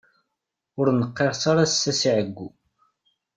Ur 0.79 0.87
neqqerṣ 0.91 1.43
ara 1.51 1.61
ass-a 1.67 1.93
si 1.99 2.09
ɛeggu. 2.17 2.47